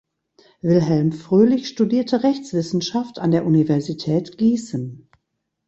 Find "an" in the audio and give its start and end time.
3.19-3.29